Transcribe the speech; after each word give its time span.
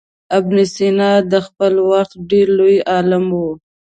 ابن 0.37 0.55
سینا 0.73 1.11
د 1.31 1.33
خپل 1.47 1.73
وخت 1.91 2.11
ډېر 2.29 2.47
لوی 2.57 2.77
عالم 2.91 3.25
و. 3.31 3.41